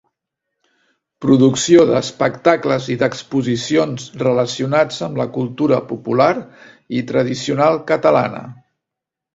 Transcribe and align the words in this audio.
Producció 1.25 1.83
d'espectacles 1.89 2.87
i 2.95 2.97
d'exposicions 3.03 4.09
relacionats 4.25 4.99
amb 5.09 5.23
la 5.23 5.29
cultura 5.39 5.81
popular 5.93 6.33
i 7.01 7.05
tradicional 7.15 7.81
catalana. 7.95 8.47